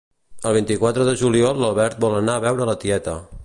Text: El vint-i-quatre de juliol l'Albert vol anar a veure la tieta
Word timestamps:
El 0.51 0.55
vint-i-quatre 0.55 1.05
de 1.09 1.13
juliol 1.21 1.61
l'Albert 1.65 2.03
vol 2.07 2.19
anar 2.23 2.39
a 2.41 2.45
veure 2.47 2.71
la 2.71 2.79
tieta 2.87 3.19